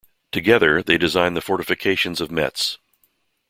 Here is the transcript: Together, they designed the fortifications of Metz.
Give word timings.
Together, 0.31 0.81
they 0.81 0.97
designed 0.97 1.37
the 1.37 1.41
fortifications 1.41 2.19
of 2.19 2.31
Metz. 2.31 2.79